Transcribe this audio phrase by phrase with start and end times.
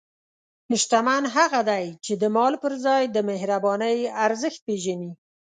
[0.81, 5.11] شتمن هغه دی چې د مال پر ځای د مهربانۍ ارزښت پېژني.